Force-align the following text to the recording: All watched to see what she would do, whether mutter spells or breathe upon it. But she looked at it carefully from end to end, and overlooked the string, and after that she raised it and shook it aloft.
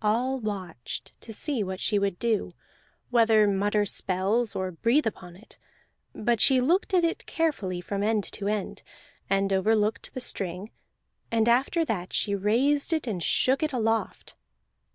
All 0.00 0.38
watched 0.40 1.12
to 1.20 1.30
see 1.30 1.62
what 1.62 1.78
she 1.78 1.98
would 1.98 2.18
do, 2.18 2.54
whether 3.10 3.46
mutter 3.46 3.84
spells 3.84 4.56
or 4.56 4.70
breathe 4.70 5.06
upon 5.06 5.36
it. 5.36 5.58
But 6.14 6.40
she 6.40 6.58
looked 6.58 6.94
at 6.94 7.04
it 7.04 7.26
carefully 7.26 7.82
from 7.82 8.02
end 8.02 8.24
to 8.32 8.48
end, 8.48 8.82
and 9.28 9.52
overlooked 9.52 10.14
the 10.14 10.22
string, 10.22 10.70
and 11.30 11.50
after 11.50 11.84
that 11.84 12.14
she 12.14 12.34
raised 12.34 12.94
it 12.94 13.06
and 13.06 13.22
shook 13.22 13.62
it 13.62 13.74
aloft. 13.74 14.36